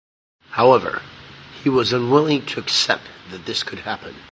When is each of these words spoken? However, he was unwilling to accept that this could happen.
However, 0.53 1.03
he 1.63 1.69
was 1.69 1.93
unwilling 1.93 2.43
to 2.47 2.59
accept 2.59 3.03
that 3.29 3.45
this 3.45 3.61
could 3.61 3.81
happen. 3.81 4.15